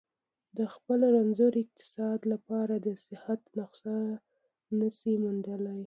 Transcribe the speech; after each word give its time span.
د 0.57 0.59
خپل 0.73 0.99
رنځور 1.15 1.53
اقتصاد 1.63 2.19
لپاره 2.31 2.75
د 2.85 2.87
صحت 3.07 3.41
نسخه 3.59 3.97
نه 4.79 4.89
شي 4.97 5.13
موندلای. 5.23 5.79